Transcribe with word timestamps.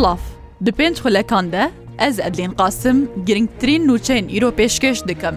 Silav 0.00 0.18
Di 0.64 0.72
pênc 0.78 0.96
xulekan 1.02 1.52
de 1.52 1.62
ez 1.98 2.18
edlên 2.20 2.52
qasim 2.60 2.98
giringtirîn 3.26 3.88
nûçeyên 3.88 4.24
îro 4.36 4.50
pêşkeş 4.58 4.98
dikim. 5.08 5.34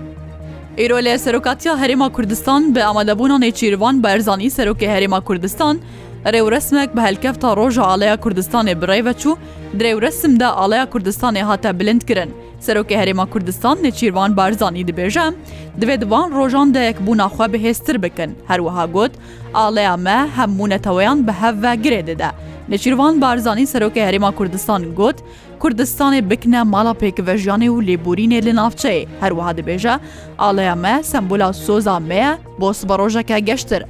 Îro 0.78 1.00
lê 1.00 1.18
Serokatiya 1.18 1.74
Herêma 1.78 2.12
Kurdistan 2.14 2.76
bi 2.76 2.84
amadebûna 2.84 3.36
nêçîrivan 3.46 4.04
berzanî 4.04 4.46
Serokê 4.50 4.88
Herêma 4.88 5.24
Kurdistan, 5.24 5.80
rêwresmek 6.26 6.96
bi 6.98 7.02
helkefta 7.02 7.56
roja 7.58 7.84
Aleya 7.84 8.16
Kurdistanê 8.16 8.82
birey 8.82 9.00
veçû, 9.00 9.36
dirêwresim 9.78 10.40
de 10.40 10.46
Aleya 10.46 10.84
Kurdistanê 10.84 11.42
hate 11.44 11.80
bilind 11.80 12.02
kirin. 12.02 12.34
Serokê 12.62 12.94
Herêma 12.96 13.30
Kurdistan 13.30 13.78
nêçîrvan 13.78 14.38
Barzanî 14.38 14.86
dibêje, 14.86 15.34
divê 15.80 16.02
divan 16.02 16.32
rojan 16.36 16.74
deyek 16.74 17.00
bûna 17.08 17.28
xwe 17.32 17.46
bihêstir 17.58 18.04
bikin. 18.04 18.36
Herwiha 18.48 18.86
got, 18.86 19.12
Aleya 19.54 19.98
me 19.98 20.28
hemûnetaweyan 20.38 21.28
bi 21.28 21.32
hev 21.32 21.62
ve 21.64 21.68
girê 21.76 22.08
dide. 22.08 22.32
نەچیروان 22.72 23.16
بارزانانی 23.24 23.68
سەرۆکی 23.74 24.02
هەرێما 24.08 24.32
کوردستان 24.40 24.82
گوت 25.00 25.18
کوردستانê 25.64 26.22
bikne 26.30 26.64
mala 26.64 26.94
pêkvejyanê 26.94 27.70
û 27.76 27.78
lêborînê 27.88 28.40
li 28.46 28.54
navçeyê 28.56 29.08
herwiha 29.20 29.58
dibêje 29.58 30.00
Aleya 30.38 30.76
me 30.76 31.02
sembola 31.04 31.54
soza 31.54 32.00
me 32.00 32.16
ye 32.16 32.38
bo 32.60 32.74
siba 32.74 33.00
rojeke 33.00 33.40
geştir. 33.40 33.84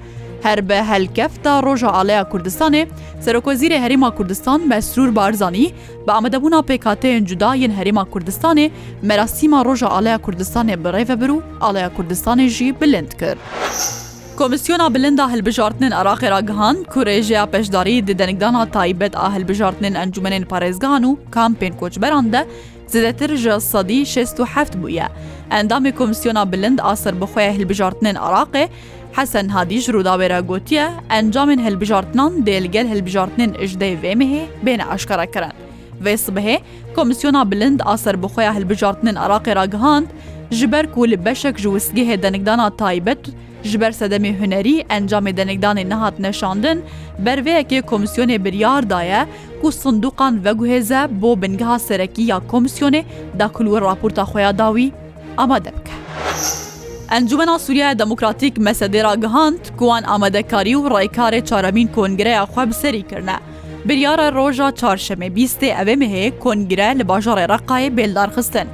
Her 0.43 0.69
bi 0.69 0.73
helkefta 0.73 1.63
roja 1.63 1.89
Aleya 1.89 2.21
Kurdistanê 2.21 2.87
Serokozîrê 3.21 3.79
Herêma 3.79 4.15
Kurdistan 4.15 4.61
Mesrûr 4.67 5.15
Barzanî 5.15 5.71
bi 6.07 6.11
amedebûna 6.11 6.61
PKTên 6.61 7.25
cuda 7.25 7.55
yên 7.55 7.71
Herêma 7.71 8.05
Kurdistanê 8.09 8.71
merasîma 9.01 9.65
roja 9.65 9.87
Aleya 9.89 10.17
Kurdistanê 10.17 10.73
birêvebir 10.83 11.29
û 11.29 11.41
Aleya 11.61 11.91
Kurdistanê 11.99 12.47
jî 12.47 12.75
bilind 12.81 13.11
kir. 13.19 13.37
Komisyona 14.37 14.93
bilinda 14.93 15.31
hilbijartinên 15.33 15.91
Iraqê 15.91 16.29
ra 16.29 16.39
gihan 16.39 16.83
ku 16.83 16.99
rêjeya 17.05 17.45
peşdarî 17.49 18.07
di 18.07 18.19
denigdana 18.19 18.65
taybet 18.71 19.15
a 19.17 19.35
hilbijartinên 19.35 19.95
encûmenên 20.03 20.43
parêzgan 20.51 21.03
û 21.03 21.15
kampên 21.31 21.77
koçberan 21.79 22.33
de 22.33 22.47
zêdetir 22.91 23.35
ji 23.37 23.61
sedî 23.61 24.05
şest 24.05 24.39
û 24.39 24.45
heft 24.45 24.75
bûye. 24.75 25.05
Endamê 25.51 25.91
komisyona 25.95 26.51
bilind 26.51 26.79
a 26.83 26.95
serbixweya 26.95 27.51
hilbijartinên 27.55 28.15
Iraqê, 28.15 28.67
Hesen 29.13 29.47
Hadî 29.47 29.77
ji 29.81 29.91
rûdawêra 29.91 30.39
gotiye 30.47 30.87
encamên 31.09 31.59
hilbijartinan 31.67 32.31
dêlgel 32.45 32.87
hilbijartinên 32.93 33.51
ijdê 33.65 33.89
Vêmihê 34.03 34.41
bêne 34.65 34.95
eşkara 34.95 35.25
kirin. 35.25 35.51
Vê 36.03 36.13
sibihê, 36.25 36.59
komisyona 36.95 37.51
bilind 37.51 37.79
a 37.85 37.97
serbixweya 37.97 38.53
hilbijartinên 38.55 39.15
Iraqê 39.15 39.55
ra 39.55 39.65
gihand, 39.65 40.05
ji 40.51 40.71
ber 40.71 40.91
ku 40.93 41.07
li 41.11 41.25
beşek 41.25 41.57
ji 41.59 41.67
wisgihê 41.67 42.21
denigdana 42.23 42.69
taybet, 42.77 43.19
ji 43.65 43.81
ber 43.81 43.91
sedemê 43.91 44.31
hunerî 44.39 44.81
encamê 44.89 45.31
denekdanê 45.37 45.89
nehat 45.89 46.19
neşandin, 46.19 46.83
berveyekê 47.25 47.79
komisyonê 47.81 48.43
biryar 48.45 48.89
daye 48.89 49.25
ku 49.61 49.71
sinduqan 49.71 50.43
veguhêze 50.45 51.21
bo 51.21 51.41
bingeha 51.41 51.79
serekî 51.79 52.21
ya 52.21 52.41
komisyonê 52.51 53.03
dakulwe 53.39 53.81
raporta 53.81 54.23
xya 54.23 54.57
dawî 54.57 54.91
amade 55.37 55.69
bike. 55.71 55.93
Encumena 57.11 57.59
Sûriya 57.59 57.99
Demokratîk 57.99 58.57
mesedêra 58.57 59.19
gihand 59.21 59.57
kuwan 59.77 60.03
amadekarî 60.03 60.71
û 60.73 60.87
raykarê 60.87 61.45
çaremîn 61.45 61.87
kongreya 61.87 62.43
xwe 62.43 62.69
bi 62.69 62.73
serî 62.73 63.07
kirine. 63.07 63.35
Biryara 63.85 64.31
roja 64.33 64.69
çarşemê 64.69 65.33
bîstê 65.35 65.69
evê 65.81 65.93
mihê 66.03 66.39
kongre 66.39 66.99
li 66.99 67.01
bajarê 67.03 67.45
reqayê 67.49 67.89
bêldarxistin. 67.97 68.67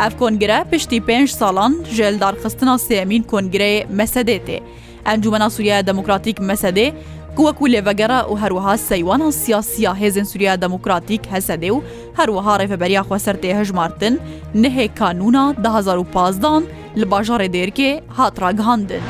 Ev 0.00 0.18
kongre 0.18 0.64
piştî 0.70 0.96
pênj 0.96 1.26
salan 1.28 1.74
jel 1.92 2.20
darxistina 2.20 2.74
sêmîn 2.74 3.22
kongreyê 3.26 3.86
mesedê 3.96 4.38
tê. 4.46 4.60
Encumena 5.06 5.50
Suriya 5.50 5.86
Demokratîk 5.86 6.38
mesedê, 6.38 6.92
ku 7.36 7.42
wekû 7.42 7.66
lêvegera 7.68 8.20
û 8.20 8.38
herwiha 8.38 8.76
seywana 8.76 9.32
siyasiya 9.32 9.92
hêzên 9.94 10.24
Suriya 10.24 10.60
Demokratîk 10.60 11.26
hesedê 11.26 11.68
û 11.70 11.80
herwiha 12.16 12.56
rêveberiya 12.56 13.02
xweser 13.08 13.34
tê 13.34 13.58
hejmartin, 13.60 14.20
nihê 14.54 14.94
kanûna 14.94 15.54
2015dan 15.62 16.64
li 16.96 17.02
bajarê 17.10 17.52
dêrkê 17.52 18.00
hatragihandin. 18.08 19.00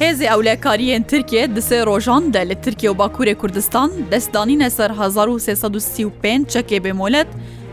Hêzê 0.00 0.24
ewlekariyên 0.38 1.02
Tirkiye 1.02 1.56
di 1.56 1.58
sê 1.60 1.86
rojan 1.86 2.34
de 2.34 2.48
li 2.48 2.54
Tirkiye 2.60 2.92
û 2.92 2.98
Bakurê 2.98 3.34
Kurdistan 3.34 3.90
destdanîne 4.10 4.70
ser 4.70 4.90
1335 4.90 6.42
çekê 6.54 6.78
bêmolet, 6.84 7.26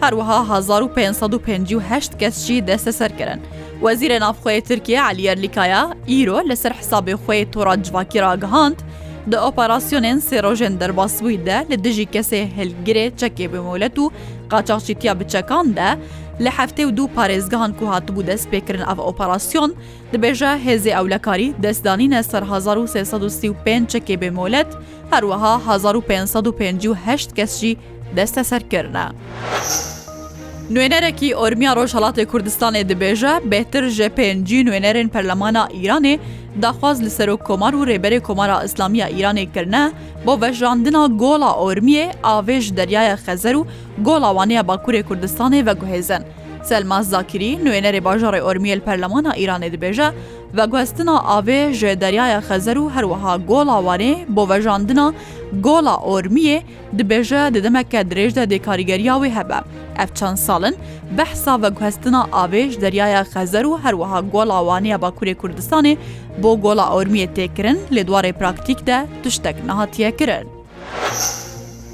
هەروەها 0.03 0.59
1550 0.59 2.17
کەسجی 2.21 2.59
دەستە 2.69 2.91
سەرکردن. 2.99 3.39
وەزیرە 3.83 4.17
نافخۆی 4.25 4.61
ترکیە 4.69 5.01
علیەرلیکایە 5.11 5.81
ئیرۆ 6.11 6.39
لەسەر 6.49 6.71
حسابی 6.79 7.13
خۆی 7.23 7.43
تۆڕاتجواکی 7.53 8.19
راگەهاند، 8.27 8.79
دە 9.31 9.37
ئۆپەراسسیۆنێن 9.45 10.19
سێڕۆژێن 10.29 10.73
دەرباسووی 10.81 11.37
دە 11.47 11.57
لە 11.69 11.75
دژی 11.85 12.07
کەسێ 12.15 12.41
هەلگرێ 12.57 13.05
چەکێ 13.19 13.45
بمۆلەت 13.53 13.95
و 13.99 14.05
قاچاقشی 14.51 14.95
تیا 15.01 15.13
بچەکاندا 15.19 15.89
لە 16.43 16.51
هەفتێ 16.57 16.83
و 16.87 16.95
دوو 16.97 17.13
پارێزگەهان 17.15 17.71
کو 17.77 17.85
هاتبوو 17.93 18.27
دەست 18.29 18.47
پێکردن 18.51 18.85
ئەو 18.89 18.99
ئۆپەراسسیۆن 19.07 19.71
دەبێژە 20.13 20.51
هێزی 20.65 20.95
ئەولەکاری 20.97 21.49
دەستدانینە 21.65 22.21
سەر 22.31 22.43
1335 22.51 23.91
چەکێ 23.93 24.15
بمۆلەت 24.21 24.69
هەروەها 25.11 25.53
1550 25.67 27.33
کەسشی 27.37 27.73
دەستە 28.17 28.41
سەرکردە. 28.51 29.05
نوێنەرێکی 30.75 31.29
ئۆرمیا 31.39 31.71
ڕۆژهڵاتی 31.79 32.23
کوردستانی 32.31 32.83
دەبێژە 32.89 33.33
بێتر 33.51 33.83
ژە 33.97 34.07
پێنجی 34.17 34.65
نوێنەرین 34.67 35.11
پەرلەمانە 35.13 35.63
ئیرانێ 35.77 36.15
داخواز 36.65 36.97
لە 37.05 37.09
سەر 37.17 37.29
و 37.33 37.37
کۆمار 37.47 37.73
و 37.75 37.85
ڕێبەری 37.89 38.23
کۆمارە 38.27 38.55
ئیسلامیە 38.63 39.07
ئیرانێکردە 39.15 39.83
بۆ 40.25 40.33
بەژاندنا 40.41 41.03
گۆڵا 41.21 41.51
ئۆرمیێ 41.61 42.05
ئاوێژ 42.27 42.65
دەریایە 42.77 43.15
خەزەر 43.25 43.55
و 43.59 43.67
گۆڵاوانەیە 44.07 44.67
باکووری 44.69 45.05
کوردستانی 45.09 45.63
وەگوهێزن. 45.67 46.23
Selma 46.67 46.99
Zakirî 47.03 47.57
nûênerê 47.63 48.01
bajarê 48.07 48.41
Ormiyê 48.41 48.79
Perlemana 48.79 49.33
Îranê 49.35 49.69
dibêje 49.73 50.13
veguhestina 50.57 51.15
avê 51.37 51.71
ji 51.73 52.01
deryaya 52.01 52.41
xezer 52.49 52.75
û 52.77 52.89
herwiha 52.89 53.37
gola 53.37 53.75
warê 53.87 54.15
bo 54.35 54.49
vejandina 54.49 55.13
gola 55.59 55.93
Ormiyê 55.97 56.61
dibêje 56.97 57.53
di 57.53 57.63
demeke 57.63 57.97
dirêj 58.11 58.35
de 58.35 58.43
dêkarîgeriya 58.55 59.13
wê 59.23 59.29
hebe. 59.31 59.59
Ev 60.03 60.07
çend 60.15 60.37
salin 60.37 60.75
behsa 61.17 61.61
veguhestina 61.61 62.27
avê 62.31 62.69
ji 62.69 62.81
deryaya 62.81 63.21
xezer 63.23 63.63
û 63.65 63.79
herwiha 63.81 64.21
gola 64.21 64.59
waniya 64.59 64.97
Bakurê 64.97 65.35
Kurdistanê 65.35 65.97
bo 66.43 66.61
gola 66.61 66.81
Ormiyê 66.83 67.27
têkirin 67.37 67.77
lê 67.91 68.07
duwarê 68.07 68.33
praktik 68.33 68.87
de 68.87 69.07
tiştek 69.23 69.65
nehatiye 69.65 70.15
kirin. 70.17 70.47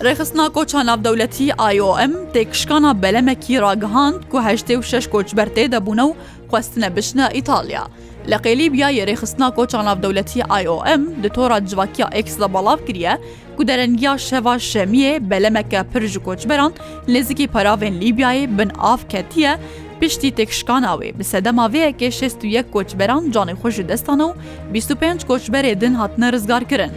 Rêxistna 0.02 0.50
Koça 0.50 0.84
Navdewletî 0.86 1.50
IOM 1.76 2.12
têkişkana 2.34 3.02
belemekî 3.02 3.62
ragihand 3.62 4.20
ku 4.32 4.38
heştê 4.40 4.74
û 4.80 4.84
şeş 4.84 5.08
koçber 5.14 5.48
tê 5.48 5.66
debûne 5.72 6.04
û 6.08 6.14
xwestine 6.50 6.96
bişne 6.96 7.26
Îtalya. 7.40 7.82
Li 8.30 8.36
qêlîbiya 8.46 8.90
yê 8.98 9.04
rêxistna 9.12 9.56
Koça 9.56 9.86
Navdewletî 9.86 10.40
IOM 10.64 11.24
di 11.24 11.30
tora 11.30 11.66
civakiya 11.66 12.10
Eksla 12.12 12.54
balav 12.54 12.78
kiriye 12.88 13.18
ku 13.58 13.68
derengiya 13.68 14.18
şeva 14.18 14.56
şemiyê 14.56 15.30
belemeke 15.30 15.84
pir 15.94 16.08
ji 16.08 16.20
koçberan 16.24 16.74
nêzikî 17.08 17.48
paravên 17.48 17.96
Lîbyayê 18.02 18.58
bin 18.60 18.72
av 18.80 18.98
ketiye, 19.10 19.58
piştî 20.00 20.28
têkişkana 20.34 20.88
wê 21.00 21.20
bi 21.20 21.24
sedema 21.24 21.66
vêyekê 21.68 22.60
6 22.64 22.72
koçberan 22.72 23.32
canê 23.34 23.54
xwe 23.54 23.72
ji 23.72 23.88
destan 23.90 24.20
û 24.20 24.34
25 24.74 25.24
koçberê 25.24 25.82
din 25.82 25.94
hatine 25.94 26.32
rizgar 26.34 26.64
kirin. 26.64 26.92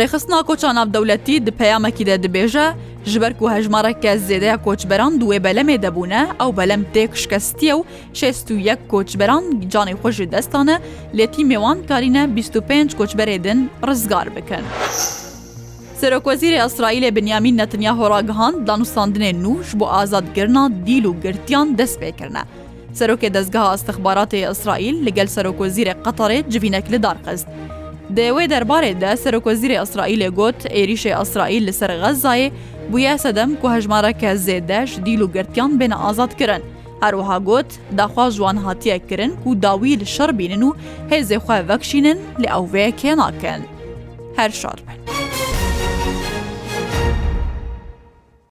ڕێخستنا 0.00 0.38
کۆچان 0.48 0.74
ناودەولەتی 0.78 1.42
دپەیامەکی 1.46 2.04
دە 2.08 2.16
دەبێژە 2.24 2.66
ژبەر 3.12 3.32
و 3.42 3.46
هەژمارەکە 3.54 4.10
زێدەیە 4.28 4.56
کۆچبەران 4.66 5.12
دوێ 5.20 5.38
بەلەمێ 5.44 5.76
دەبوونە 5.84 6.22
ئەو 6.40 6.50
بەلەم 6.58 6.82
تێک 6.94 7.10
شکستیە 7.22 7.74
و 7.78 7.86
6 8.12 8.76
کۆچبەران 8.92 9.44
جانی 9.72 9.96
خۆشی 10.02 10.26
دەستانە 10.34 10.76
لێتی 11.16 11.44
میێوان 11.50 11.78
کارینە 11.90 12.22
25 12.34 12.96
کۆچبەرێدن 12.98 13.58
ڕزگار 13.88 14.28
بکەن. 14.36 14.64
سەرۆکۆزیری 16.00 16.58
ئەسرائیلێ 16.64 17.10
بنیامین 17.16 17.56
نەتنیا 17.60 17.92
هۆراگەهان 18.00 18.54
دانووساندنێ 18.68 19.30
نوش 19.44 19.68
بۆ 19.78 19.84
ئازادگرنا 19.94 20.64
دیل 20.86 21.04
و 21.06 21.12
گرتیان 21.24 21.68
دەست 21.78 21.96
پێکردە. 22.02 22.42
سەرۆکێ 22.98 23.28
دەستگاه 23.36 23.66
ئەستەخباراتی 23.72 24.46
ئەسرائیل 24.50 24.96
لەگەل 25.06 25.28
سەرۆکۆزیرە 25.36 25.94
قەتەڕێ 26.04 26.38
جوینەک 26.52 26.86
لە 26.92 26.98
دارقست. 27.04 27.48
دەوێ 28.16 28.44
دەربارێتدا 28.52 29.12
سەرۆکۆزیری 29.22 29.78
ئەسرائیلێ 29.80 30.28
گوت 30.38 30.58
عێریشەی 30.76 31.16
ئەسرائیل 31.20 31.62
لەسەر 31.68 31.90
غەزایە 32.02 32.52
بویە 32.90 33.14
سەدەم 33.24 33.50
و 33.62 33.66
هەژمارەکە 33.74 34.30
زێدەش 34.46 34.90
دیل 35.06 35.20
و 35.22 35.28
گرتیان 35.34 35.72
بێنە 35.78 35.96
ئازادکردن. 36.04 36.62
هەروها 37.02 37.38
گوت 37.48 37.70
داخوا 37.98 38.26
ژوان 38.36 38.56
هاتیەکردن 38.64 39.30
و 39.46 39.50
داوی 39.64 39.98
لە 40.00 40.06
شەڕبینن 40.14 40.62
و 40.66 40.70
هێزێخوا 41.10 41.56
ڤەکشینن 41.68 42.18
لە 42.42 42.48
ئەوەیە 42.54 42.90
کێناکەن. 43.00 43.60
هەر 44.38 44.50
شار 44.60 44.78
بن. 44.86 45.17